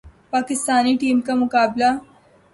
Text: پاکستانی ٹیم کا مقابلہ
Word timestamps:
پاکستانی 0.31 0.93
ٹیم 1.01 1.17
کا 1.25 1.33
مقابلہ 1.35 1.89